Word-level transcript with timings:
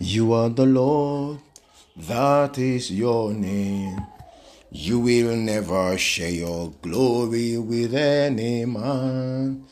You 0.00 0.32
are 0.32 0.48
the 0.48 0.64
Lord, 0.64 1.40
that 1.96 2.56
is 2.56 2.88
your 2.88 3.32
name. 3.34 3.98
You 4.70 5.00
will 5.00 5.34
never 5.34 5.98
share 5.98 6.30
your 6.30 6.72
glory 6.82 7.58
with 7.58 7.94
any 7.94 8.64
man. 8.64 9.64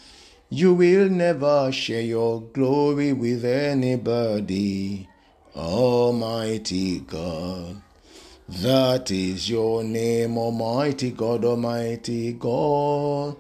You 0.50 0.74
will 0.74 1.08
never 1.08 1.70
share 1.70 2.00
your 2.00 2.40
glory 2.42 3.12
with 3.12 3.44
anybody. 3.44 5.08
Almighty 5.54 7.00
God. 7.00 7.80
That 8.48 9.11
is 9.12 9.48
your 9.48 9.84
name, 9.84 10.36
Almighty 10.36 11.12
God, 11.12 11.45
Almighty 11.45 12.32
God. 12.32 13.36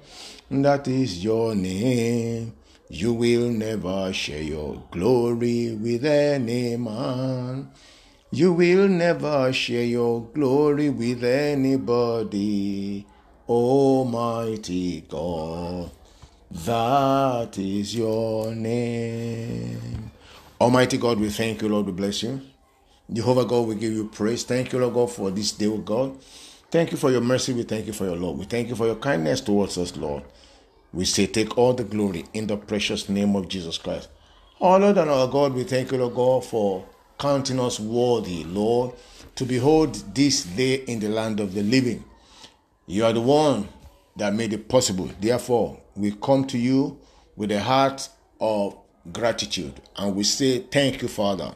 That 0.50 0.86
is 0.86 1.24
your 1.24 1.56
name. 1.56 2.52
You 2.88 3.12
will 3.14 3.50
never 3.50 4.12
share 4.12 4.42
your 4.42 4.82
glory 4.92 5.74
with 5.74 6.04
any 6.04 6.76
man. 6.76 7.70
You 8.30 8.52
will 8.52 8.86
never 8.86 9.52
share 9.52 9.84
your 9.84 10.22
glory 10.34 10.90
with 10.90 11.24
anybody. 11.24 13.04
Almighty 13.48 15.00
God. 15.08 15.90
That 16.50 17.58
is 17.58 17.94
your 17.96 18.54
name. 18.54 20.10
Almighty 20.60 20.98
God, 20.98 21.18
we 21.18 21.28
thank 21.30 21.62
you, 21.62 21.68
Lord. 21.68 21.86
We 21.86 21.92
bless 21.92 22.22
you. 22.22 22.40
Jehovah 23.12 23.44
God, 23.44 23.68
we 23.68 23.74
give 23.74 23.92
you 23.92 24.08
praise. 24.08 24.44
Thank 24.44 24.72
you, 24.72 24.78
Lord 24.78 24.94
God, 24.94 25.10
for 25.10 25.30
this 25.30 25.52
day, 25.52 25.66
oh 25.66 25.78
God. 25.78 26.20
Thank 26.70 26.92
you 26.92 26.98
for 26.98 27.10
your 27.10 27.20
mercy. 27.20 27.52
We 27.52 27.62
thank 27.62 27.86
you 27.86 27.92
for 27.92 28.04
your 28.04 28.16
love. 28.16 28.38
We 28.38 28.44
thank 28.44 28.68
you 28.68 28.76
for 28.76 28.86
your 28.86 28.96
kindness 28.96 29.40
towards 29.40 29.78
us, 29.78 29.96
Lord. 29.96 30.24
We 30.96 31.04
say, 31.04 31.26
take 31.26 31.56
all 31.58 31.74
the 31.74 31.84
glory 31.84 32.24
in 32.32 32.46
the 32.46 32.56
precious 32.56 33.08
name 33.08 33.36
of 33.36 33.48
Jesus 33.48 33.78
Christ. 33.78 34.08
Our 34.60 34.80
Lord 34.80 34.98
and 34.98 35.10
our 35.10 35.28
God, 35.28 35.52
we 35.52 35.64
thank 35.64 35.92
you, 35.92 35.98
Lord 35.98 36.14
God, 36.14 36.44
for 36.44 36.84
counting 37.18 37.60
us 37.60 37.78
worthy, 37.78 38.44
Lord, 38.44 38.94
to 39.34 39.44
behold 39.44 39.94
this 40.14 40.44
day 40.44 40.76
in 40.76 40.98
the 41.00 41.10
land 41.10 41.38
of 41.38 41.54
the 41.54 41.62
living. 41.62 42.02
You 42.86 43.04
are 43.04 43.12
the 43.12 43.20
one 43.20 43.68
that 44.16 44.34
made 44.34 44.54
it 44.54 44.68
possible. 44.68 45.10
Therefore, 45.20 45.78
we 45.94 46.12
come 46.12 46.46
to 46.46 46.58
you 46.58 46.98
with 47.36 47.52
a 47.52 47.60
heart 47.60 48.08
of 48.40 48.78
gratitude 49.12 49.80
and 49.96 50.16
we 50.16 50.24
say, 50.24 50.60
Thank 50.60 51.02
you, 51.02 51.08
Father 51.08 51.52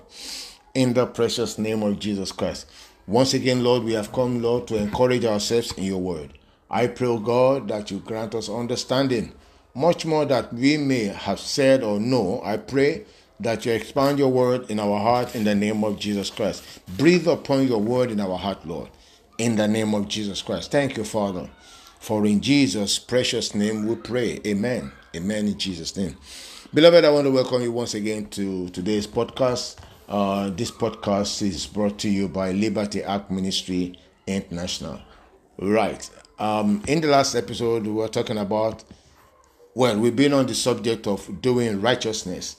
in 0.75 0.95
the 0.95 1.07
precious 1.07 1.59
name 1.59 1.83
of 1.83 1.99
Jesus 1.99 2.33
Christ. 2.33 2.71
Once 3.07 3.35
again, 3.35 3.65
Lord, 3.65 3.83
we 3.83 3.93
have 3.95 4.13
come, 4.13 4.41
Lord, 4.41 4.69
to 4.69 4.77
encourage 4.77 5.25
ourselves 5.25 5.73
in 5.73 5.85
your 5.85 6.01
word. 6.01 6.33
I 6.71 6.87
pray, 6.87 7.19
God, 7.19 7.69
that 7.69 7.91
you 7.91 7.99
grant 7.99 8.35
us 8.35 8.49
understanding, 8.49 9.33
much 9.75 10.07
more 10.07 10.25
that 10.27 10.53
we 10.53 10.77
may 10.77 11.05
have 11.05 11.41
said 11.41 11.83
or 11.83 11.99
know. 11.99 12.41
I 12.45 12.59
pray 12.59 13.05
that 13.41 13.67
you 13.67 13.73
expand 13.73 14.19
your 14.19 14.31
word 14.31 14.71
in 14.71 14.79
our 14.79 15.01
heart 15.01 15.35
in 15.35 15.45
the 15.45 15.55
name 15.55 15.83
of 15.83 15.99
Jesus 15.99 16.31
Christ. 16.31 16.63
Breathe 16.97 17.27
upon 17.27 17.67
your 17.67 17.81
word 17.81 18.11
in 18.11 18.21
our 18.21 18.39
heart, 18.39 18.67
Lord, 18.67 18.89
in 19.39 19.57
the 19.57 19.67
name 19.67 19.95
of 19.95 20.07
Jesus 20.07 20.43
Christ. 20.43 20.71
Thank 20.71 20.97
you, 20.97 21.05
Father. 21.05 21.51
For 21.99 22.25
in 22.25 22.41
Jesus' 22.41 22.99
precious 22.99 23.55
name 23.55 23.87
we 23.87 23.97
pray. 23.97 24.41
Amen. 24.47 24.93
Amen 25.17 25.49
in 25.49 25.59
Jesus' 25.59 25.97
name. 25.97 26.17
Beloved, 26.73 27.05
I 27.05 27.11
want 27.11 27.27
to 27.27 27.33
welcome 27.33 27.63
you 27.63 27.73
once 27.73 27.95
again 27.95 28.27
to 28.27 28.69
today's 28.69 29.07
podcast. 29.07 29.77
Uh, 30.09 30.51
this 30.51 30.71
podcast 30.71 31.43
is 31.43 31.67
brought 31.67 31.99
to 31.99 32.09
you 32.09 32.29
by 32.29 32.53
Liberty 32.53 33.03
Act 33.03 33.31
Ministry 33.31 33.99
International. 34.27 35.01
Right. 35.59 36.09
Um, 36.41 36.83
in 36.89 37.03
the 37.03 37.09
last 37.09 37.35
episode, 37.35 37.85
we 37.85 37.93
were 37.93 38.09
talking 38.09 38.39
about, 38.39 38.83
well, 39.75 39.99
we've 39.99 40.17
been 40.17 40.33
on 40.33 40.47
the 40.47 40.55
subject 40.55 41.07
of 41.07 41.43
doing 41.43 41.83
righteousness. 41.83 42.57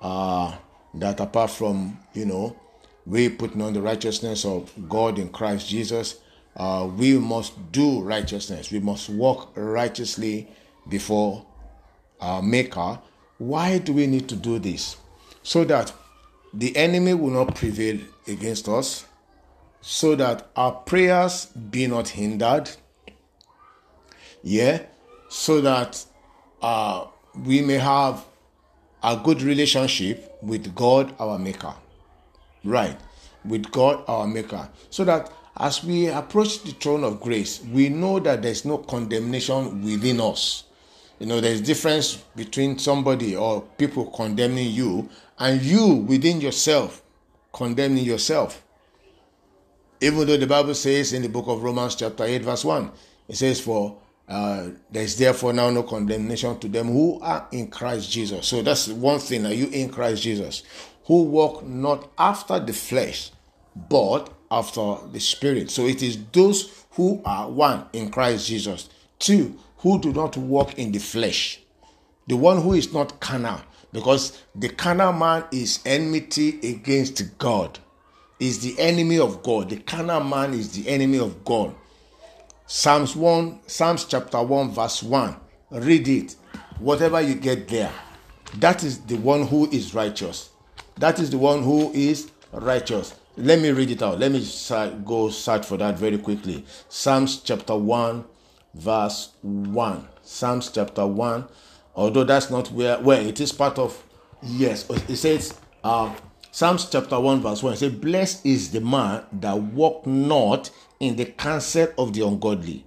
Uh, 0.00 0.54
that 0.94 1.18
apart 1.18 1.50
from, 1.50 1.98
you 2.12 2.26
know, 2.26 2.56
we 3.04 3.28
putting 3.28 3.60
on 3.60 3.72
the 3.72 3.82
righteousness 3.82 4.44
of 4.44 4.70
God 4.88 5.18
in 5.18 5.28
Christ 5.30 5.68
Jesus, 5.68 6.20
uh, 6.56 6.88
we 6.96 7.18
must 7.18 7.72
do 7.72 8.00
righteousness. 8.00 8.70
We 8.70 8.78
must 8.78 9.08
walk 9.08 9.50
righteously 9.56 10.48
before 10.88 11.44
our 12.20 12.40
Maker. 12.40 13.00
Why 13.38 13.78
do 13.78 13.92
we 13.92 14.06
need 14.06 14.28
to 14.28 14.36
do 14.36 14.60
this? 14.60 14.96
So 15.42 15.64
that 15.64 15.92
the 16.52 16.76
enemy 16.76 17.14
will 17.14 17.30
not 17.30 17.56
prevail 17.56 17.98
against 18.28 18.68
us, 18.68 19.06
so 19.80 20.14
that 20.14 20.48
our 20.54 20.70
prayers 20.70 21.46
be 21.46 21.88
not 21.88 22.10
hindered. 22.10 22.70
Yeah, 24.44 24.82
so 25.28 25.60
that 25.62 26.04
uh, 26.62 27.06
we 27.44 27.62
may 27.62 27.78
have 27.78 28.24
a 29.02 29.16
good 29.16 29.42
relationship 29.42 30.38
with 30.40 30.72
God, 30.74 31.12
our 31.18 31.38
Maker. 31.38 31.74
Right, 32.62 32.96
with 33.44 33.72
God, 33.72 34.04
our 34.06 34.28
Maker. 34.28 34.68
So 34.90 35.04
that 35.04 35.32
as 35.56 35.82
we 35.82 36.06
approach 36.06 36.62
the 36.62 36.72
throne 36.72 37.02
of 37.02 37.20
grace, 37.20 37.60
we 37.72 37.88
know 37.88 38.20
that 38.20 38.42
there's 38.42 38.64
no 38.64 38.78
condemnation 38.78 39.82
within 39.82 40.20
us. 40.20 40.64
You 41.18 41.26
know, 41.26 41.40
there's 41.40 41.60
difference 41.60 42.16
between 42.36 42.78
somebody 42.78 43.34
or 43.34 43.62
people 43.78 44.06
condemning 44.06 44.70
you 44.70 45.08
and 45.38 45.60
you 45.60 45.94
within 45.94 46.40
yourself 46.40 47.00
condemning 47.54 48.04
yourself. 48.04 48.62
Even 50.00 50.26
though 50.26 50.36
the 50.36 50.46
Bible 50.46 50.74
says 50.74 51.14
in 51.14 51.22
the 51.22 51.28
book 51.28 51.46
of 51.46 51.62
Romans, 51.62 51.94
chapter 51.94 52.24
8, 52.24 52.42
verse 52.42 52.64
1, 52.64 52.90
it 53.28 53.36
says, 53.36 53.60
For 53.60 53.96
uh, 54.28 54.68
there 54.90 55.02
is 55.02 55.18
therefore 55.18 55.52
now 55.52 55.70
no 55.70 55.82
condemnation 55.82 56.58
to 56.58 56.68
them 56.68 56.88
who 56.88 57.20
are 57.20 57.46
in 57.52 57.68
Christ 57.68 58.10
Jesus. 58.10 58.46
So 58.46 58.62
that's 58.62 58.88
one 58.88 59.18
thing. 59.18 59.44
Are 59.46 59.52
you 59.52 59.66
in 59.66 59.90
Christ 59.90 60.22
Jesus? 60.22 60.62
Who 61.06 61.24
walk 61.24 61.64
not 61.64 62.10
after 62.16 62.58
the 62.58 62.72
flesh, 62.72 63.30
but 63.90 64.30
after 64.50 64.96
the 65.12 65.20
Spirit. 65.20 65.70
So 65.70 65.86
it 65.86 66.02
is 66.02 66.18
those 66.32 66.84
who 66.92 67.20
are 67.24 67.50
one 67.50 67.86
in 67.92 68.10
Christ 68.10 68.46
Jesus. 68.46 68.88
Two, 69.18 69.58
who 69.78 70.00
do 70.00 70.12
not 70.12 70.36
walk 70.36 70.78
in 70.78 70.92
the 70.92 70.98
flesh. 70.98 71.60
The 72.26 72.36
one 72.36 72.62
who 72.62 72.72
is 72.72 72.92
not 72.92 73.20
carnal, 73.20 73.60
because 73.92 74.42
the 74.54 74.70
carnal 74.70 75.12
man 75.12 75.44
is 75.52 75.80
enmity 75.84 76.58
against 76.62 77.36
God, 77.36 77.78
is 78.40 78.60
the 78.60 78.80
enemy 78.80 79.18
of 79.18 79.42
God. 79.42 79.68
The 79.68 79.76
carnal 79.80 80.24
man 80.24 80.54
is 80.54 80.72
the 80.72 80.88
enemy 80.88 81.18
of 81.18 81.44
God. 81.44 81.74
Psalms 82.66 83.14
1, 83.14 83.60
Psalms 83.66 84.04
chapter 84.04 84.42
1, 84.42 84.70
verse 84.72 85.02
1. 85.02 85.36
Read 85.70 86.08
it. 86.08 86.36
Whatever 86.78 87.20
you 87.20 87.34
get 87.34 87.68
there, 87.68 87.92
that 88.56 88.82
is 88.82 89.00
the 89.00 89.16
one 89.16 89.46
who 89.46 89.70
is 89.70 89.94
righteous. 89.94 90.50
That 90.96 91.18
is 91.18 91.30
the 91.30 91.38
one 91.38 91.62
who 91.62 91.92
is 91.92 92.30
righteous. 92.52 93.14
Let 93.36 93.60
me 93.60 93.70
read 93.70 93.90
it 93.90 94.02
out. 94.02 94.18
Let 94.18 94.32
me 94.32 94.46
go 95.04 95.28
search 95.30 95.66
for 95.66 95.76
that 95.76 95.98
very 95.98 96.18
quickly. 96.18 96.64
Psalms 96.88 97.40
chapter 97.40 97.76
1, 97.76 98.24
verse 98.74 99.30
1. 99.42 100.08
Psalms 100.22 100.70
chapter 100.70 101.06
1 101.06 101.48
although 101.96 102.24
that's 102.24 102.50
not 102.50 102.70
where 102.72 102.98
where 103.00 103.20
it 103.20 103.40
is 103.40 103.52
part 103.52 103.78
of 103.78 104.02
yes 104.42 104.88
it 104.90 105.16
says 105.16 105.54
uh 105.82 106.12
psalms 106.50 106.88
chapter 106.90 107.18
1 107.18 107.40
verse 107.40 107.62
1 107.62 107.72
it 107.74 107.76
says 107.76 107.92
blessed 107.92 108.44
is 108.44 108.70
the 108.70 108.80
man 108.80 109.22
that 109.32 109.56
walk 109.56 110.06
not 110.06 110.70
in 111.00 111.16
the 111.16 111.26
counsel 111.26 111.88
of 111.98 112.12
the 112.12 112.26
ungodly. 112.26 112.84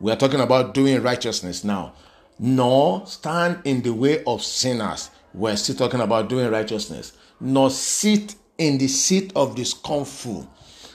We 0.00 0.12
are 0.12 0.16
talking 0.16 0.40
about 0.40 0.74
doing 0.74 1.02
righteousness 1.02 1.64
now. 1.64 1.94
Nor 2.38 3.06
stand 3.06 3.60
in 3.64 3.82
the 3.82 3.94
way 3.94 4.22
of 4.24 4.42
sinners. 4.42 5.10
We're 5.32 5.56
still 5.56 5.76
talking 5.76 6.00
about 6.00 6.28
doing 6.28 6.50
righteousness. 6.50 7.12
Nor 7.40 7.70
sit 7.70 8.34
in 8.58 8.78
the 8.78 8.88
seat 8.88 9.32
of 9.34 9.56
the 9.56 9.64
scornful. 9.64 10.50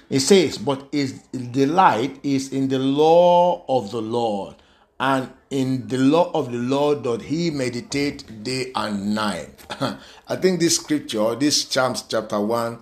It 0.10 0.20
says 0.20 0.58
but 0.58 0.88
his 0.92 1.14
delight 1.32 2.20
is 2.24 2.52
in 2.52 2.68
the 2.68 2.80
law 2.80 3.64
of 3.68 3.92
the 3.92 4.02
lord 4.02 4.56
and 5.02 5.32
in 5.50 5.88
the 5.88 5.98
law 5.98 6.30
of 6.36 6.52
the 6.52 6.60
Lord 6.60 7.02
doth 7.04 7.24
he 7.24 7.50
meditate 7.50 8.44
day 8.44 8.72
and 8.76 9.16
night. 9.16 9.50
I 10.28 10.36
think 10.36 10.60
this 10.60 10.76
scripture, 10.76 11.34
this 11.34 11.64
Psalms 11.64 12.04
chapter 12.08 12.40
1, 12.40 12.78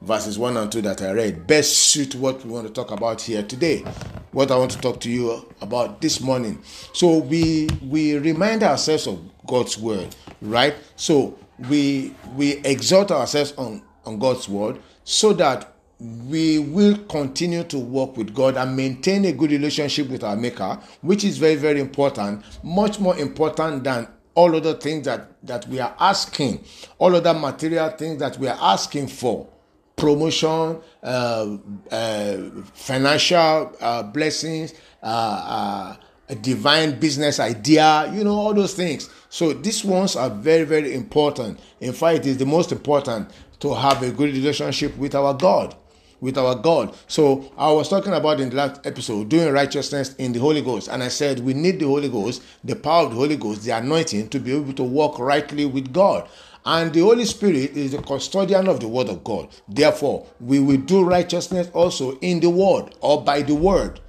verses 0.00 0.38
1 0.38 0.56
and 0.56 0.70
2 0.70 0.82
that 0.82 1.02
I 1.02 1.12
read, 1.12 1.46
best 1.46 1.76
suit 1.76 2.14
what 2.14 2.44
we 2.44 2.50
want 2.50 2.66
to 2.66 2.72
talk 2.72 2.90
about 2.90 3.22
here 3.22 3.42
today. 3.42 3.84
What 4.32 4.50
I 4.50 4.56
want 4.56 4.70
to 4.72 4.80
talk 4.80 5.00
to 5.00 5.10
you 5.10 5.48
about 5.60 6.00
this 6.00 6.20
morning. 6.20 6.62
So 6.92 7.18
we 7.18 7.68
we 7.82 8.18
remind 8.18 8.62
ourselves 8.62 9.06
of 9.06 9.20
God's 9.46 9.78
word, 9.78 10.14
right? 10.42 10.74
So 10.96 11.38
we 11.70 12.14
we 12.34 12.56
exalt 12.58 13.10
ourselves 13.10 13.54
on, 13.56 13.82
on 14.04 14.18
God's 14.18 14.48
word 14.48 14.80
so 15.04 15.32
that 15.34 15.72
we 15.98 16.58
will 16.58 16.98
continue 17.04 17.64
to 17.64 17.78
work 17.78 18.18
with 18.18 18.34
God 18.34 18.58
and 18.58 18.76
maintain 18.76 19.24
a 19.24 19.32
good 19.32 19.50
relationship 19.50 20.10
with 20.10 20.22
our 20.22 20.36
Maker, 20.36 20.78
which 21.00 21.24
is 21.24 21.38
very, 21.38 21.54
very 21.54 21.80
important, 21.80 22.44
much 22.62 23.00
more 23.00 23.16
important 23.16 23.84
than 23.84 24.06
all 24.34 24.54
other 24.54 24.74
things 24.74 25.06
that, 25.06 25.30
that 25.42 25.66
we 25.68 25.80
are 25.80 25.96
asking, 25.98 26.62
all 26.98 27.16
other 27.16 27.32
material 27.32 27.88
things 27.88 28.18
that 28.18 28.38
we 28.38 28.46
are 28.46 28.58
asking 28.60 29.08
for 29.08 29.48
promotion, 29.96 30.78
uh, 31.02 31.56
uh, 31.90 32.36
financial 32.74 33.72
uh, 33.80 34.02
blessings, 34.02 34.74
uh, 35.02 35.06
uh, 35.06 35.96
a 36.28 36.34
divine 36.34 36.98
business 36.98 37.40
idea, 37.40 38.10
you 38.14 38.24
know, 38.24 38.34
all 38.34 38.54
those 38.54 38.74
things. 38.74 39.08
So 39.30 39.52
these 39.52 39.84
ones 39.84 40.16
are 40.16 40.30
very, 40.30 40.64
very 40.64 40.94
important. 40.94 41.58
In 41.80 41.92
fact, 41.92 42.20
it 42.20 42.26
is 42.26 42.36
the 42.38 42.46
most 42.46 42.72
important 42.72 43.30
to 43.60 43.74
have 43.74 44.02
a 44.02 44.10
good 44.10 44.34
relationship 44.34 44.96
with 44.98 45.14
our 45.14 45.32
God. 45.32 45.74
With 46.20 46.38
our 46.38 46.54
God. 46.54 46.96
So 47.08 47.52
I 47.56 47.70
was 47.72 47.88
talking 47.88 48.12
about 48.12 48.40
in 48.40 48.48
the 48.50 48.56
last 48.56 48.86
episode 48.86 49.28
doing 49.28 49.52
righteousness 49.52 50.14
in 50.16 50.32
the 50.32 50.40
Holy 50.40 50.62
Ghost. 50.62 50.88
And 50.88 51.02
I 51.02 51.08
said 51.08 51.40
we 51.40 51.54
need 51.54 51.78
the 51.78 51.86
Holy 51.86 52.08
Ghost, 52.08 52.42
the 52.64 52.74
power 52.74 53.04
of 53.04 53.10
the 53.10 53.16
Holy 53.16 53.36
Ghost, 53.36 53.64
the 53.64 53.72
anointing 53.72 54.28
to 54.30 54.40
be 54.40 54.56
able 54.56 54.72
to 54.72 54.82
walk 54.82 55.18
rightly 55.18 55.66
with 55.66 55.92
God. 55.92 56.28
And 56.66 56.92
the 56.92 57.00
Holy 57.00 57.24
Spirit 57.24 57.76
is 57.76 57.92
the 57.92 58.02
custodian 58.02 58.66
of 58.66 58.80
the 58.80 58.88
Word 58.88 59.08
of 59.08 59.22
God. 59.22 59.48
Therefore, 59.68 60.26
we 60.40 60.58
will 60.58 60.78
do 60.78 61.04
righteousness 61.04 61.70
also 61.72 62.18
in 62.18 62.40
the 62.40 62.50
Word 62.50 62.92
or 63.00 63.22
by 63.22 63.42
the 63.42 63.54
Word. 63.54 64.00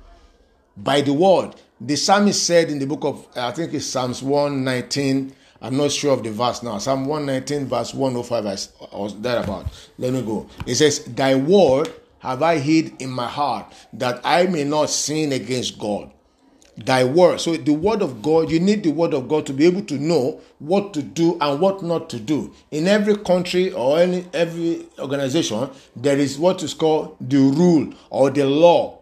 By 0.76 1.02
the 1.02 1.14
Word. 1.14 1.56
The 1.80 1.96
psalmist 1.96 2.48
said 2.48 2.72
in 2.72 2.80
the 2.80 2.88
book 2.88 3.04
of, 3.04 3.28
I 3.38 3.52
think 3.52 3.76
it's 3.76 3.86
Psalms 3.86 4.24
119, 4.24 5.34
I'm 5.62 5.78
not 5.78 5.92
sure 5.92 6.14
of 6.14 6.24
the 6.24 6.32
verse 6.32 6.64
now. 6.64 6.80
Psalm 6.80 7.06
119, 7.06 7.68
verse 7.68 7.94
105, 7.94 8.68
or 8.92 9.10
thereabout. 9.12 9.68
Let 10.00 10.14
me 10.14 10.24
go. 10.24 10.50
It 10.66 10.76
says, 10.76 11.04
Thy 11.06 11.36
word 11.36 11.94
have 12.20 12.42
I 12.42 12.58
hid 12.58 13.00
in 13.00 13.12
my 13.12 13.28
heart, 13.28 13.72
that 13.94 14.20
I 14.24 14.48
may 14.48 14.64
not 14.64 14.90
sin 14.90 15.32
against 15.32 15.78
God 15.78 16.12
thy 16.78 17.04
word. 17.04 17.40
So 17.42 17.58
the 17.58 17.74
word 17.74 18.02
of 18.02 18.22
God, 18.22 18.52
you 18.52 18.60
need 18.60 18.84
the 18.84 18.92
word 18.92 19.14
of 19.14 19.28
God 19.28 19.46
to 19.48 19.54
be 19.54 19.66
able 19.66 19.82
to 19.84 19.96
know 19.96 20.40
what 20.60 20.94
to 20.94 21.02
do 21.02 21.38
and 21.42 21.60
what 21.60 21.82
not 21.82 22.10
to 22.12 22.20
do. 22.20 22.54
In 22.72 22.88
every 22.88 23.18
country 23.18 23.72
or 23.72 24.00
any 24.00 24.26
every 24.34 24.86
organization, 25.00 25.70
there 25.96 26.18
is 26.18 26.38
what 26.38 26.62
is 26.64 26.74
called 26.74 27.18
the 27.20 27.38
rule 27.38 27.94
or 28.10 28.30
the 28.30 28.46
law 28.46 29.00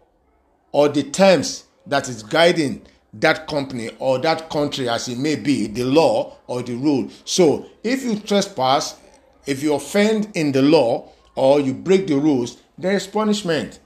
or 0.72 0.88
the 0.88 1.02
terms 1.02 1.64
that 1.86 2.08
is 2.08 2.22
guiding 2.22 2.82
that 3.12 3.46
company 3.46 3.90
or 3.98 4.18
that 4.18 4.50
country 4.50 4.88
as 4.88 5.08
it 5.08 5.18
may 5.18 5.36
be, 5.36 5.66
the 5.66 5.84
law 5.84 6.36
or 6.46 6.62
the 6.62 6.74
rule. 6.74 7.10
So 7.24 7.66
if 7.82 8.02
you 8.02 8.18
trespass, 8.18 8.98
if 9.46 9.62
you 9.62 9.74
offend 9.74 10.30
in 10.34 10.52
the 10.52 10.62
law 10.62 11.10
or 11.34 11.60
you 11.60 11.72
break 11.72 12.06
the 12.06 12.16
rules, 12.16 12.58
there 12.78 12.92
is 12.92 13.06
punishment. 13.06 13.80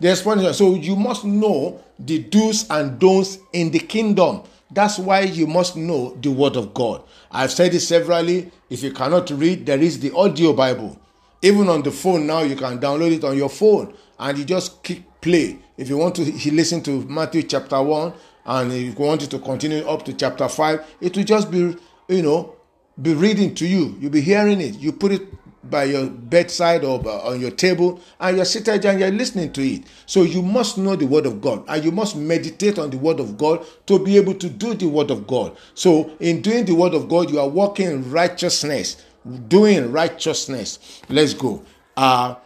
There's 0.00 0.22
punishment. 0.22 0.54
So 0.54 0.74
you 0.74 0.96
must 0.96 1.24
know 1.24 1.80
the 1.98 2.20
do's 2.20 2.68
and 2.70 2.98
don'ts 2.98 3.38
in 3.52 3.70
the 3.70 3.80
kingdom. 3.80 4.42
That's 4.70 4.98
why 4.98 5.22
you 5.22 5.46
must 5.46 5.76
know 5.76 6.16
the 6.20 6.30
word 6.30 6.56
of 6.56 6.74
God. 6.74 7.02
I've 7.30 7.50
said 7.50 7.74
it 7.74 7.80
severally. 7.80 8.50
If 8.70 8.82
you 8.82 8.92
cannot 8.92 9.30
read, 9.30 9.66
there 9.66 9.80
is 9.80 9.98
the 9.98 10.14
audio 10.14 10.52
Bible. 10.52 10.98
Even 11.42 11.68
on 11.68 11.82
the 11.82 11.90
phone 11.90 12.26
now, 12.26 12.42
you 12.42 12.56
can 12.56 12.78
download 12.78 13.12
it 13.12 13.24
on 13.24 13.36
your 13.36 13.48
phone 13.48 13.94
and 14.18 14.38
you 14.38 14.44
just 14.44 14.82
click 14.82 15.02
play. 15.20 15.58
If 15.76 15.88
you 15.88 15.96
want 15.96 16.14
to 16.16 16.22
listen 16.50 16.82
to 16.82 17.02
Matthew 17.02 17.42
chapter 17.42 17.80
1 17.82 18.12
and 18.46 18.72
if 18.72 18.82
you 18.82 18.92
want 18.92 19.22
it 19.22 19.30
to 19.30 19.38
continue 19.38 19.86
up 19.86 20.04
to 20.04 20.12
chapter 20.12 20.48
5, 20.48 20.96
it 21.00 21.16
will 21.16 21.24
just 21.24 21.50
be, 21.50 21.76
you 22.08 22.22
know, 22.22 22.54
be 23.00 23.14
reading 23.14 23.54
to 23.54 23.66
you. 23.66 23.96
You'll 24.00 24.10
be 24.10 24.20
hearing 24.20 24.60
it. 24.60 24.78
You 24.78 24.92
put 24.92 25.12
it 25.12 25.22
by 25.64 25.84
your 25.84 26.06
bedside 26.06 26.84
or 26.84 27.06
on 27.08 27.40
your 27.40 27.50
table 27.50 28.00
and 28.20 28.36
you're 28.36 28.46
seated 28.46 28.84
and 28.84 29.00
you're 29.00 29.10
listening 29.10 29.52
to 29.52 29.62
it. 29.62 29.84
So 30.06 30.22
you 30.22 30.42
must 30.42 30.78
know 30.78 30.96
the 30.96 31.06
word 31.06 31.26
of 31.26 31.40
God 31.40 31.64
and 31.68 31.84
you 31.84 31.90
must 31.90 32.16
meditate 32.16 32.78
on 32.78 32.90
the 32.90 32.98
word 32.98 33.20
of 33.20 33.36
God 33.36 33.66
to 33.86 34.02
be 34.02 34.16
able 34.16 34.34
to 34.34 34.48
do 34.48 34.74
the 34.74 34.88
word 34.88 35.10
of 35.10 35.26
God. 35.26 35.56
So 35.74 36.12
in 36.20 36.42
doing 36.42 36.64
the 36.64 36.74
word 36.74 36.94
of 36.94 37.08
God, 37.08 37.30
you 37.30 37.40
are 37.40 37.48
walking 37.48 37.86
in 37.86 38.10
righteousness, 38.10 39.04
doing 39.48 39.90
righteousness. 39.90 41.02
Let's 41.08 41.34
go. 41.34 41.64
Uh, 41.96 42.36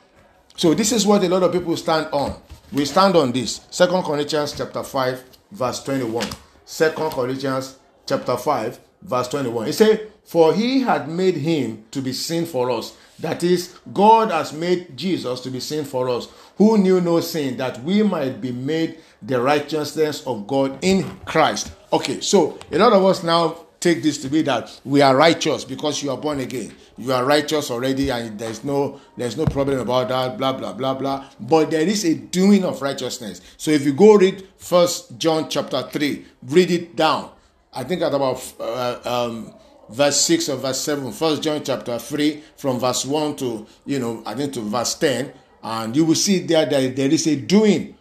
so 0.57 0.75
this 0.75 0.93
is 0.93 1.07
what 1.07 1.23
a 1.25 1.29
lot 1.29 1.43
of 1.43 1.53
people 1.53 1.77
stand 1.77 2.09
on. 2.13 2.41
We 2.73 2.85
stand 2.87 3.17
on 3.17 3.33
this. 3.33 3.61
Second 3.71 4.03
Corinthians 4.03 4.53
chapter 4.57 4.83
5, 4.83 5.25
verse 5.51 5.83
21. 5.83 6.27
Second 6.65 7.11
Corinthians 7.11 7.77
chapter 8.07 8.37
5, 8.37 8.81
verse 9.03 9.29
21. 9.29 9.67
He 9.67 9.73
said, 9.73 10.11
For 10.25 10.55
he 10.55 10.81
had 10.81 11.09
made 11.09 11.37
him 11.37 11.85
to 11.91 12.01
be 12.01 12.13
sin 12.13 12.47
for 12.47 12.71
us 12.71 12.97
that 13.19 13.43
is, 13.43 13.79
God 13.93 14.31
has 14.31 14.53
made 14.53 14.97
Jesus 14.97 15.41
to 15.41 15.51
be 15.51 15.61
sin 15.61 15.85
for 15.85 16.09
us, 16.09 16.29
who 16.57 16.79
knew 16.79 17.01
no 17.01 17.21
sin, 17.21 17.57
that 17.57 17.83
we 17.83 18.03
might 18.03 18.41
be 18.41 18.53
made 18.53 18.99
the 19.21 19.41
righteousness 19.41 20.27
of 20.27 20.47
God 20.47 20.79
in 20.83 21.09
Christ. 21.25 21.73
Okay, 21.93 22.21
so 22.21 22.59
a 22.71 22.79
lot 22.79 22.93
of 22.93 23.05
us 23.05 23.23
now 23.23 23.67
take 23.83 24.03
this 24.03 24.19
to 24.23 24.29
be 24.29 24.43
that 24.43 24.81
we 24.85 25.03
are 25.03 25.17
righteous 25.17 25.65
because 25.65 26.03
you 26.03 26.11
are 26.11 26.17
born 26.17 26.41
again. 26.41 26.73
You 26.97 27.13
are 27.13 27.25
righteous 27.25 27.71
already, 27.71 28.11
and 28.11 28.39
there's 28.39 28.63
no 28.65 29.01
there's 29.17 29.37
no 29.37 29.45
problem 29.45 29.81
about 29.81 30.09
that. 30.09 30.39
Blah 30.39 30.53
blah 30.53 30.73
blah 30.73 30.95
blah. 30.95 31.27
But 31.41 31.71
there 31.71 31.87
is 31.87 32.05
a 32.05 32.15
doing 32.15 32.65
of 32.65 32.81
righteousness. 32.81 33.41
So 33.57 33.71
if 33.71 33.85
you 33.85 33.93
go 33.93 34.15
read 34.15 34.47
First 34.57 35.19
John 35.19 35.49
chapter 35.49 35.83
three, 35.83 36.27
read 36.43 36.71
it 36.71 36.97
down. 36.97 37.31
I 37.73 37.85
think 37.85 38.03
at 38.03 38.15
about 38.15 38.55
uh, 38.61 39.01
um, 39.05 39.55
verse 39.91 40.21
6 40.23 40.49
or 40.49 40.57
verse 40.57 40.81
7 40.81 41.13
first 41.13 41.43
john 41.43 41.63
chapter 41.63 41.99
3 41.99 42.43
from 42.57 42.79
verse 42.79 43.05
1 43.05 43.37
to 43.37 43.67
you 43.85 43.99
know 43.99 44.23
i 44.25 44.35
think 44.35 44.53
to 44.53 44.61
verse 44.61 44.95
10 44.95 45.33
and 45.63 45.95
you 45.95 46.05
will 46.05 46.15
see 46.15 46.41
there 46.41 46.67
that 46.67 46.97
there 46.97 47.11
is 47.11 47.27
a 47.27 47.37
doing 47.37 47.97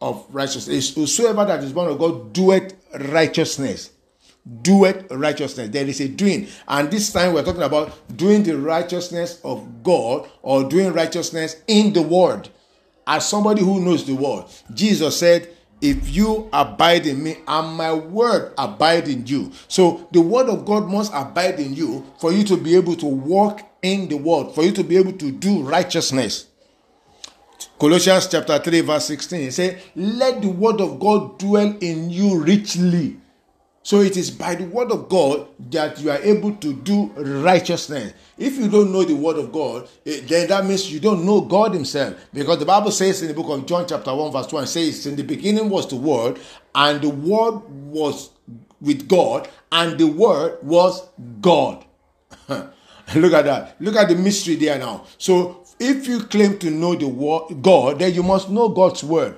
of 0.00 0.26
righteousness. 0.30 0.94
Whosoever 0.94 1.44
that 1.44 1.62
is 1.62 1.72
born 1.72 1.90
of 1.90 1.98
god 1.98 2.32
doeth 2.32 2.74
righteousness. 3.10 3.90
Doeth 4.62 5.10
righteousness. 5.10 5.68
There 5.68 5.86
is 5.86 6.00
a 6.00 6.08
doing. 6.08 6.48
And 6.66 6.90
this 6.90 7.12
time 7.12 7.34
we're 7.34 7.44
talking 7.44 7.62
about 7.62 7.92
doing 8.16 8.42
the 8.42 8.56
righteousness 8.56 9.40
of 9.44 9.82
god 9.82 10.30
or 10.42 10.64
doing 10.64 10.92
righteousness 10.92 11.56
in 11.66 11.92
the 11.92 12.02
word. 12.02 12.48
As 13.06 13.28
somebody 13.28 13.62
who 13.62 13.80
knows 13.80 14.04
the 14.04 14.14
word 14.14 14.44
jesus 14.72 15.18
said 15.18 15.48
if 15.80 16.08
you 16.08 16.48
abide 16.52 17.06
in 17.06 17.22
me 17.22 17.38
and 17.46 17.76
my 17.76 17.92
word 17.92 18.52
abide 18.58 19.08
in 19.08 19.26
you. 19.26 19.52
So 19.68 20.08
the 20.12 20.20
word 20.20 20.48
of 20.48 20.64
God 20.64 20.88
must 20.88 21.12
abide 21.14 21.58
in 21.60 21.74
you 21.74 22.06
for 22.18 22.32
you 22.32 22.44
to 22.44 22.56
be 22.56 22.76
able 22.76 22.96
to 22.96 23.06
walk 23.06 23.62
in 23.82 24.08
the 24.08 24.16
world 24.16 24.54
for 24.54 24.62
you 24.62 24.72
to 24.72 24.84
be 24.84 24.96
able 24.96 25.12
to 25.12 25.30
do 25.30 25.62
righteousness. 25.62 26.46
Colossians 27.78 28.28
chapter 28.28 28.58
3, 28.58 28.82
verse 28.82 29.06
16, 29.06 29.40
it 29.40 29.52
says, 29.52 29.82
Let 29.94 30.42
the 30.42 30.48
word 30.48 30.80
of 30.82 31.00
God 31.00 31.38
dwell 31.38 31.76
in 31.80 32.10
you 32.10 32.38
richly 32.38 33.16
so 33.82 34.00
it 34.00 34.16
is 34.16 34.30
by 34.30 34.54
the 34.54 34.64
word 34.64 34.92
of 34.92 35.08
God 35.08 35.48
that 35.70 35.98
you 36.00 36.10
are 36.10 36.18
able 36.18 36.54
to 36.56 36.74
do 36.74 37.06
righteousness. 37.16 38.12
If 38.36 38.58
you 38.58 38.68
don't 38.68 38.92
know 38.92 39.04
the 39.04 39.16
word 39.16 39.38
of 39.38 39.52
God, 39.52 39.88
eh, 40.04 40.20
then 40.24 40.48
that 40.48 40.66
means 40.66 40.92
you 40.92 41.00
don't 41.00 41.24
know 41.24 41.40
God 41.40 41.72
Himself. 41.72 42.14
Because 42.32 42.58
the 42.58 42.66
Bible 42.66 42.90
says 42.90 43.22
in 43.22 43.28
the 43.28 43.34
book 43.34 43.48
of 43.48 43.64
John, 43.66 43.86
chapter 43.88 44.14
1, 44.14 44.32
verse 44.32 44.52
1, 44.52 44.66
says, 44.66 45.06
In 45.06 45.16
the 45.16 45.24
beginning 45.24 45.70
was 45.70 45.88
the 45.88 45.96
word, 45.96 46.38
and 46.74 47.00
the 47.00 47.08
word 47.08 47.60
was 47.68 48.30
with 48.82 49.08
God, 49.08 49.48
and 49.72 49.98
the 49.98 50.06
word 50.06 50.58
was 50.62 51.08
God. 51.40 51.84
Look 52.48 53.32
at 53.32 53.44
that. 53.46 53.76
Look 53.80 53.96
at 53.96 54.08
the 54.08 54.14
mystery 54.14 54.56
there 54.56 54.78
now. 54.78 55.06
So 55.16 55.64
if 55.78 56.06
you 56.06 56.20
claim 56.24 56.58
to 56.58 56.70
know 56.70 56.94
the 56.94 57.08
word 57.08 57.62
God, 57.62 57.98
then 57.98 58.12
you 58.12 58.22
must 58.22 58.50
know 58.50 58.68
God's 58.68 59.02
word. 59.02 59.36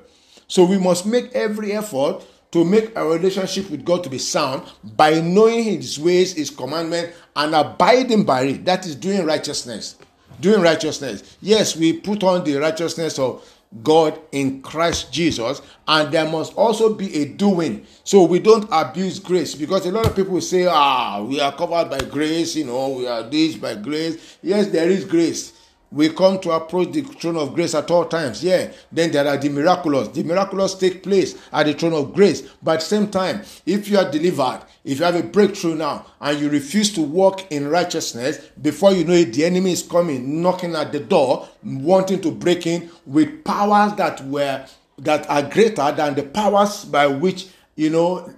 So 0.48 0.64
we 0.64 0.78
must 0.78 1.06
make 1.06 1.32
every 1.32 1.72
effort 1.72 2.22
to 2.52 2.64
make 2.64 2.96
our 2.96 3.14
relationship 3.14 3.70
with 3.70 3.84
God 3.84 4.04
to 4.04 4.10
be 4.10 4.18
sound 4.18 4.62
by 4.84 5.20
knowing 5.20 5.64
His 5.64 5.98
ways, 5.98 6.34
His 6.34 6.50
commandment, 6.50 7.12
and 7.34 7.54
abiding 7.54 8.24
by 8.24 8.42
it. 8.44 8.64
That 8.64 8.86
is 8.86 8.94
doing 8.94 9.26
righteousness. 9.26 9.96
Doing 10.40 10.60
righteousness. 10.60 11.36
Yes, 11.40 11.76
we 11.76 11.94
put 11.94 12.22
on 12.22 12.44
the 12.44 12.56
righteousness 12.56 13.18
of 13.18 13.46
God 13.82 14.20
in 14.32 14.60
Christ 14.60 15.10
Jesus, 15.12 15.62
and 15.88 16.12
there 16.12 16.28
must 16.28 16.54
also 16.54 16.92
be 16.92 17.22
a 17.22 17.24
doing. 17.24 17.86
So 18.04 18.24
we 18.24 18.38
don't 18.38 18.68
abuse 18.70 19.18
grace 19.18 19.54
because 19.54 19.86
a 19.86 19.92
lot 19.92 20.06
of 20.06 20.14
people 20.14 20.40
say, 20.42 20.66
ah, 20.66 21.22
we 21.22 21.40
are 21.40 21.52
covered 21.52 21.88
by 21.88 22.00
grace, 22.00 22.54
you 22.54 22.66
know, 22.66 22.90
we 22.90 23.06
are 23.06 23.22
this 23.22 23.56
by 23.56 23.76
grace. 23.76 24.38
Yes, 24.42 24.66
there 24.66 24.90
is 24.90 25.06
grace 25.06 25.54
we 25.92 26.08
come 26.08 26.40
to 26.40 26.50
approach 26.52 26.92
the 26.92 27.02
throne 27.02 27.36
of 27.36 27.54
grace 27.54 27.74
at 27.74 27.90
all 27.90 28.06
times. 28.06 28.42
Yeah, 28.42 28.72
then 28.90 29.12
there 29.12 29.26
are 29.28 29.36
the 29.36 29.50
miraculous. 29.50 30.08
The 30.08 30.22
miraculous 30.22 30.74
take 30.74 31.02
place 31.02 31.36
at 31.52 31.66
the 31.66 31.74
throne 31.74 31.92
of 31.92 32.14
grace. 32.14 32.42
But 32.62 32.72
at 32.74 32.80
the 32.80 32.86
same 32.86 33.08
time, 33.08 33.42
if 33.66 33.88
you 33.88 33.98
are 33.98 34.10
delivered, 34.10 34.62
if 34.84 34.98
you 34.98 35.04
have 35.04 35.16
a 35.16 35.22
breakthrough 35.22 35.74
now 35.74 36.06
and 36.20 36.40
you 36.40 36.48
refuse 36.48 36.92
to 36.94 37.02
walk 37.02 37.52
in 37.52 37.68
righteousness, 37.68 38.38
before 38.60 38.92
you 38.92 39.04
know 39.04 39.12
it, 39.12 39.34
the 39.34 39.44
enemy 39.44 39.72
is 39.72 39.82
coming, 39.82 40.40
knocking 40.40 40.74
at 40.74 40.92
the 40.92 41.00
door, 41.00 41.46
wanting 41.62 42.20
to 42.22 42.30
break 42.30 42.66
in 42.66 42.90
with 43.04 43.44
powers 43.44 43.92
that 43.94 44.24
were 44.26 44.64
that 44.98 45.28
are 45.28 45.42
greater 45.42 45.90
than 45.92 46.14
the 46.14 46.22
powers 46.22 46.84
by 46.84 47.06
which 47.06 47.48
you 47.76 47.90
know 47.90 48.32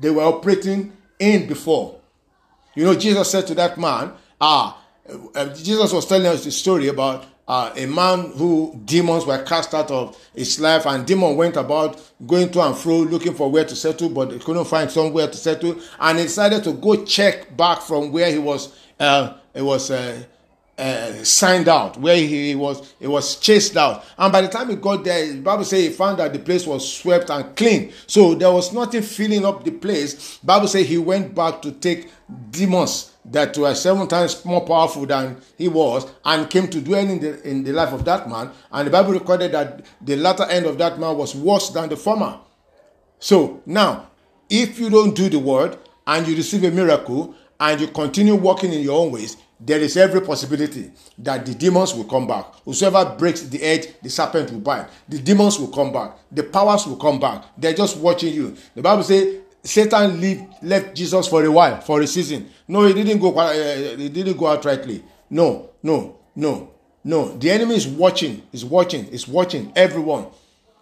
they 0.00 0.10
were 0.10 0.22
operating 0.24 0.92
in 1.18 1.46
before. 1.46 1.98
You 2.74 2.84
know, 2.84 2.94
Jesus 2.94 3.30
said 3.30 3.46
to 3.48 3.54
that 3.54 3.78
man, 3.78 4.12
Ah, 4.40 4.80
uh, 5.34 5.54
Jesus 5.54 5.92
was 5.92 6.06
telling 6.06 6.26
us 6.26 6.44
the 6.44 6.50
story 6.50 6.88
about 6.88 7.26
uh, 7.46 7.72
a 7.76 7.86
man 7.86 8.30
who 8.32 8.78
demons 8.84 9.24
were 9.24 9.42
cast 9.42 9.74
out 9.74 9.90
of 9.90 10.16
his 10.34 10.60
life, 10.60 10.86
and 10.86 11.06
demon 11.06 11.36
went 11.36 11.56
about 11.56 12.00
going 12.26 12.50
to 12.50 12.60
and 12.60 12.76
fro 12.76 12.98
looking 12.98 13.34
for 13.34 13.50
where 13.50 13.64
to 13.64 13.74
settle, 13.74 14.10
but 14.10 14.32
he 14.32 14.38
couldn't 14.38 14.66
find 14.66 14.90
somewhere 14.90 15.26
to 15.26 15.36
settle, 15.36 15.78
and 16.00 16.18
he 16.18 16.24
decided 16.24 16.62
to 16.64 16.74
go 16.74 17.04
check 17.04 17.56
back 17.56 17.80
from 17.80 18.12
where 18.12 18.30
he 18.30 18.38
was. 18.38 18.78
Uh, 19.00 19.34
it 19.54 19.62
was 19.62 19.90
uh, 20.78 21.12
signed 21.24 21.68
out, 21.68 21.96
where 21.98 22.16
he 22.16 22.54
was 22.54 22.94
he 23.00 23.06
was 23.06 23.36
chased 23.36 23.76
out. 23.76 24.04
And 24.16 24.32
by 24.32 24.42
the 24.42 24.48
time 24.48 24.70
he 24.70 24.76
got 24.76 25.04
there, 25.04 25.26
the 25.32 25.40
Bible 25.40 25.64
says 25.64 25.82
he 25.82 25.90
found 25.90 26.18
that 26.18 26.32
the 26.32 26.38
place 26.38 26.66
was 26.66 26.90
swept 26.90 27.30
and 27.30 27.54
clean. 27.56 27.92
So 28.06 28.34
there 28.34 28.52
was 28.52 28.72
nothing 28.72 29.02
filling 29.02 29.44
up 29.44 29.64
the 29.64 29.72
place. 29.72 30.38
Bible 30.38 30.68
says 30.68 30.86
he 30.86 30.98
went 30.98 31.34
back 31.34 31.60
to 31.62 31.72
take 31.72 32.10
demons 32.50 33.12
that 33.24 33.56
were 33.58 33.74
seven 33.74 34.06
times 34.06 34.44
more 34.44 34.64
powerful 34.64 35.04
than 35.04 35.36
he 35.56 35.68
was 35.68 36.06
and 36.24 36.48
came 36.48 36.68
to 36.68 36.80
dwell 36.80 37.06
in 37.06 37.18
the 37.20 37.42
in 37.48 37.64
the 37.64 37.72
life 37.72 37.92
of 37.92 38.04
that 38.04 38.28
man. 38.28 38.50
And 38.70 38.86
the 38.86 38.90
Bible 38.90 39.12
recorded 39.12 39.52
that 39.52 39.84
the 40.00 40.16
latter 40.16 40.44
end 40.44 40.66
of 40.66 40.78
that 40.78 40.98
man 40.98 41.16
was 41.16 41.34
worse 41.34 41.70
than 41.70 41.88
the 41.88 41.96
former. 41.96 42.38
So 43.18 43.62
now, 43.66 44.10
if 44.48 44.78
you 44.78 44.90
don't 44.90 45.14
do 45.14 45.28
the 45.28 45.38
word 45.38 45.76
and 46.06 46.26
you 46.26 46.36
receive 46.36 46.64
a 46.64 46.70
miracle 46.70 47.34
and 47.60 47.80
you 47.80 47.88
continue 47.88 48.36
walking 48.36 48.72
in 48.72 48.82
your 48.82 49.00
own 49.00 49.10
ways, 49.10 49.36
there 49.60 49.80
is 49.80 49.96
every 49.96 50.20
possibility 50.20 50.90
that 51.18 51.44
the 51.44 51.54
demons 51.54 51.94
will 51.94 52.04
come 52.04 52.26
back. 52.26 52.46
Whosoever 52.64 53.16
breaks 53.18 53.42
the 53.42 53.60
edge, 53.62 53.88
the 54.02 54.08
serpent 54.08 54.52
will 54.52 54.60
bite. 54.60 54.88
The 55.08 55.18
demons 55.18 55.58
will 55.58 55.68
come 55.68 55.92
back. 55.92 56.16
The 56.30 56.44
powers 56.44 56.86
will 56.86 56.96
come 56.96 57.18
back. 57.18 57.44
They're 57.56 57.74
just 57.74 57.96
watching 57.96 58.34
you. 58.34 58.56
The 58.74 58.82
Bible 58.82 59.02
says 59.02 59.40
Satan 59.62 60.20
leave, 60.20 60.44
left 60.62 60.94
Jesus 60.94 61.26
for 61.26 61.44
a 61.44 61.50
while, 61.50 61.80
for 61.80 62.00
a 62.00 62.06
season. 62.06 62.48
No, 62.68 62.84
he 62.84 62.94
didn't 62.94 63.18
go. 63.18 63.36
Uh, 63.36 63.52
he 63.96 64.08
didn't 64.08 64.36
go 64.36 64.44
outrightly. 64.46 65.02
No, 65.30 65.70
no, 65.82 66.18
no, 66.36 66.72
no. 67.02 67.36
The 67.36 67.50
enemy 67.50 67.74
is 67.74 67.86
watching. 67.86 68.42
Is 68.52 68.64
watching. 68.64 69.06
Is 69.08 69.26
watching 69.26 69.72
everyone. 69.74 70.28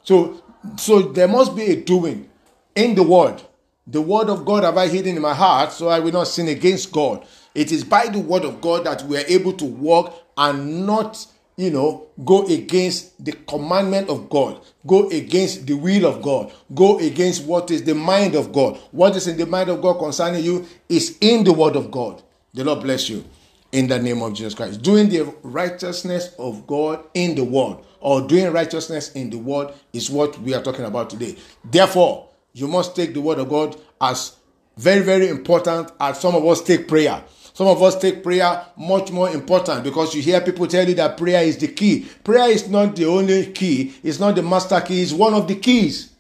So, 0.02 0.42
so 0.76 1.00
there 1.00 1.28
must 1.28 1.56
be 1.56 1.64
a 1.64 1.76
doing 1.76 2.28
in 2.74 2.94
the 2.94 3.02
word. 3.02 3.42
The 3.88 4.02
word 4.02 4.28
of 4.28 4.44
God 4.44 4.64
have 4.64 4.76
I 4.76 4.88
hidden 4.88 5.16
in 5.16 5.22
my 5.22 5.34
heart, 5.34 5.72
so 5.72 5.88
I 5.88 6.00
will 6.00 6.12
not 6.12 6.26
sin 6.26 6.48
against 6.48 6.92
God. 6.92 7.24
It 7.56 7.72
is 7.72 7.84
by 7.84 8.08
the 8.08 8.20
word 8.20 8.44
of 8.44 8.60
God 8.60 8.84
that 8.84 9.02
we 9.04 9.16
are 9.16 9.24
able 9.26 9.54
to 9.54 9.64
walk 9.64 10.14
and 10.36 10.86
not, 10.86 11.26
you 11.56 11.70
know, 11.70 12.06
go 12.22 12.44
against 12.46 13.24
the 13.24 13.32
commandment 13.32 14.10
of 14.10 14.28
God, 14.28 14.60
go 14.86 15.08
against 15.08 15.66
the 15.66 15.72
will 15.72 16.04
of 16.04 16.20
God, 16.20 16.52
go 16.74 16.98
against 16.98 17.44
what 17.46 17.70
is 17.70 17.82
the 17.82 17.94
mind 17.94 18.34
of 18.34 18.52
God. 18.52 18.76
What 18.90 19.16
is 19.16 19.26
in 19.26 19.38
the 19.38 19.46
mind 19.46 19.70
of 19.70 19.80
God 19.80 19.94
concerning 19.98 20.44
you 20.44 20.66
is 20.90 21.16
in 21.22 21.44
the 21.44 21.52
word 21.54 21.76
of 21.76 21.90
God. 21.90 22.22
The 22.52 22.62
Lord 22.62 22.82
bless 22.82 23.08
you 23.08 23.24
in 23.72 23.88
the 23.88 23.98
name 23.98 24.20
of 24.20 24.34
Jesus 24.34 24.54
Christ. 24.54 24.82
Doing 24.82 25.08
the 25.08 25.22
righteousness 25.42 26.34
of 26.38 26.66
God 26.66 27.04
in 27.14 27.34
the 27.34 27.44
word 27.44 27.78
or 28.00 28.20
doing 28.20 28.52
righteousness 28.52 29.12
in 29.12 29.30
the 29.30 29.38
word 29.38 29.72
is 29.94 30.10
what 30.10 30.38
we 30.40 30.52
are 30.54 30.62
talking 30.62 30.84
about 30.84 31.08
today. 31.08 31.36
Therefore, 31.64 32.28
you 32.52 32.68
must 32.68 32.94
take 32.94 33.14
the 33.14 33.20
word 33.22 33.38
of 33.38 33.48
God 33.48 33.80
as 33.98 34.36
very, 34.76 35.02
very 35.02 35.28
important 35.28 35.90
as 35.98 36.20
some 36.20 36.34
of 36.34 36.44
us 36.44 36.62
take 36.62 36.86
prayer. 36.86 37.22
Some 37.56 37.68
of 37.68 37.82
us 37.82 37.98
take 37.98 38.22
prayer 38.22 38.66
much 38.76 39.10
more 39.10 39.30
important 39.30 39.82
because 39.82 40.14
you 40.14 40.20
hear 40.20 40.42
people 40.42 40.66
tell 40.66 40.86
you 40.86 40.94
that 40.96 41.16
prayer 41.16 41.42
is 41.42 41.56
the 41.56 41.68
key. 41.68 42.06
Prayer 42.22 42.50
is 42.50 42.68
not 42.68 42.94
the 42.94 43.06
only 43.06 43.46
key, 43.46 43.94
it's 44.02 44.20
not 44.20 44.34
the 44.34 44.42
master 44.42 44.78
key, 44.82 45.00
it's 45.00 45.14
one 45.14 45.32
of 45.32 45.48
the 45.48 45.54
keys. 45.54 46.12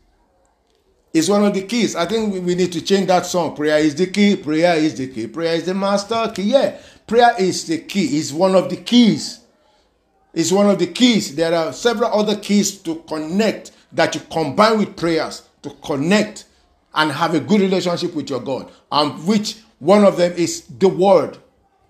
It's 1.12 1.28
one 1.28 1.44
of 1.44 1.52
the 1.52 1.64
keys. 1.64 1.94
I 1.94 2.06
think 2.06 2.42
we 2.42 2.54
need 2.54 2.72
to 2.72 2.80
change 2.80 3.08
that 3.08 3.26
song. 3.26 3.54
Prayer 3.54 3.76
is 3.76 3.94
the 3.94 4.06
key, 4.06 4.36
prayer 4.36 4.76
is 4.76 4.94
the 4.96 5.08
key, 5.08 5.26
prayer 5.26 5.52
is 5.56 5.66
the 5.66 5.74
master 5.74 6.32
key. 6.34 6.44
Yeah, 6.44 6.80
prayer 7.06 7.34
is 7.38 7.66
the 7.66 7.80
key, 7.80 8.16
it's 8.16 8.32
one 8.32 8.54
of 8.54 8.70
the 8.70 8.78
keys. 8.78 9.40
It's 10.32 10.50
one 10.50 10.70
of 10.70 10.78
the 10.78 10.86
keys. 10.86 11.36
There 11.36 11.54
are 11.54 11.70
several 11.74 12.18
other 12.18 12.36
keys 12.36 12.78
to 12.78 13.04
connect 13.06 13.72
that 13.92 14.14
you 14.14 14.22
combine 14.32 14.78
with 14.78 14.96
prayers 14.96 15.46
to 15.64 15.68
connect 15.84 16.46
and 16.94 17.12
have 17.12 17.34
a 17.34 17.40
good 17.40 17.60
relationship 17.60 18.14
with 18.14 18.30
your 18.30 18.40
God, 18.40 18.72
and 18.90 19.26
which 19.26 19.58
one 19.78 20.04
of 20.04 20.16
them 20.16 20.32
is 20.32 20.62
the 20.62 20.88
word. 20.88 21.38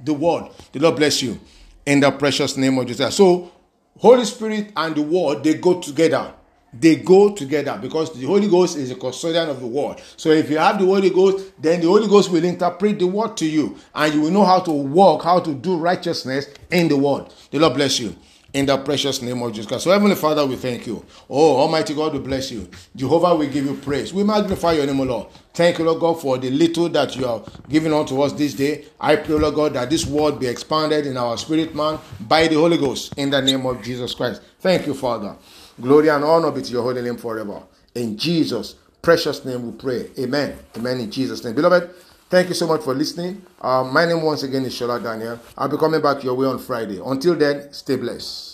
The 0.02 0.12
word. 0.12 0.50
The 0.72 0.80
Lord 0.80 0.96
bless 0.96 1.22
you 1.22 1.40
in 1.84 2.00
the 2.00 2.10
precious 2.10 2.56
name 2.56 2.78
of 2.78 2.86
Jesus. 2.86 3.16
So, 3.16 3.52
Holy 3.98 4.24
Spirit 4.24 4.72
and 4.76 4.94
the 4.94 5.02
word, 5.02 5.42
they 5.42 5.54
go 5.54 5.80
together. 5.80 6.34
They 6.78 6.96
go 6.96 7.32
together 7.32 7.78
because 7.80 8.12
the 8.12 8.26
Holy 8.26 8.48
Ghost 8.48 8.76
is 8.76 8.90
a 8.90 8.96
custodian 8.96 9.48
of 9.48 9.60
the 9.60 9.66
word. 9.66 10.02
So, 10.16 10.30
if 10.30 10.50
you 10.50 10.58
have 10.58 10.78
the 10.78 10.84
Holy 10.84 11.10
Ghost, 11.10 11.52
then 11.58 11.80
the 11.80 11.86
Holy 11.86 12.08
Ghost 12.08 12.30
will 12.30 12.44
interpret 12.44 12.98
the 12.98 13.06
word 13.06 13.36
to 13.38 13.46
you 13.46 13.78
and 13.94 14.12
you 14.12 14.20
will 14.20 14.30
know 14.30 14.44
how 14.44 14.60
to 14.60 14.72
walk, 14.72 15.22
how 15.22 15.40
to 15.40 15.54
do 15.54 15.78
righteousness 15.78 16.48
in 16.70 16.88
the 16.88 16.96
word. 16.96 17.26
The 17.50 17.58
Lord 17.58 17.74
bless 17.74 17.98
you 17.98 18.14
in 18.56 18.64
the 18.64 18.78
precious 18.78 19.20
name 19.20 19.42
of 19.42 19.52
Jesus 19.52 19.66
Christ. 19.66 19.84
So, 19.84 19.90
Heavenly 19.90 20.14
Father, 20.14 20.46
we 20.46 20.56
thank 20.56 20.86
you. 20.86 21.04
Oh, 21.28 21.56
Almighty 21.58 21.94
God, 21.94 22.14
we 22.14 22.20
bless 22.20 22.50
you. 22.50 22.66
Jehovah, 22.96 23.34
we 23.34 23.48
give 23.48 23.66
you 23.66 23.74
praise. 23.74 24.14
We 24.14 24.24
magnify 24.24 24.72
your 24.72 24.86
name, 24.86 24.98
O 24.98 25.02
Lord. 25.04 25.26
Thank 25.52 25.78
you, 25.78 25.84
Lord 25.84 26.00
God, 26.00 26.22
for 26.22 26.38
the 26.38 26.50
little 26.50 26.88
that 26.88 27.14
you 27.16 27.26
have 27.26 27.46
given 27.68 27.92
unto 27.92 28.18
us 28.22 28.32
this 28.32 28.54
day. 28.54 28.86
I 28.98 29.16
pray, 29.16 29.34
Lord 29.34 29.54
God, 29.56 29.74
that 29.74 29.90
this 29.90 30.06
word 30.06 30.40
be 30.40 30.46
expanded 30.46 31.06
in 31.06 31.18
our 31.18 31.36
spirit, 31.36 31.74
man, 31.74 31.98
by 32.18 32.48
the 32.48 32.54
Holy 32.54 32.78
Ghost, 32.78 33.12
in 33.18 33.28
the 33.28 33.42
name 33.42 33.66
of 33.66 33.82
Jesus 33.82 34.14
Christ. 34.14 34.40
Thank 34.60 34.86
you, 34.86 34.94
Father. 34.94 35.36
Glory 35.78 36.08
and 36.08 36.24
honor 36.24 36.50
be 36.50 36.62
to 36.62 36.72
your 36.72 36.82
holy 36.82 37.02
name 37.02 37.18
forever. 37.18 37.62
In 37.94 38.16
Jesus' 38.16 38.76
precious 39.02 39.44
name 39.44 39.70
we 39.70 39.72
pray. 39.76 40.08
Amen. 40.18 40.58
Amen. 40.78 41.00
In 41.00 41.10
Jesus' 41.10 41.44
name. 41.44 41.54
Beloved, 41.54 41.90
Thank 42.28 42.48
you 42.48 42.54
so 42.54 42.66
much 42.66 42.82
for 42.82 42.94
listening. 42.94 43.42
Uh, 43.60 43.84
my 43.84 44.04
name 44.04 44.22
once 44.22 44.42
again 44.42 44.64
is 44.64 44.74
Shola 44.74 45.00
Daniel. 45.02 45.38
I'll 45.56 45.68
be 45.68 45.76
coming 45.76 46.00
back 46.02 46.24
your 46.24 46.34
way 46.34 46.46
on 46.46 46.58
Friday. 46.58 47.00
Until 47.04 47.36
then, 47.36 47.72
stay 47.72 47.96
blessed. 47.96 48.46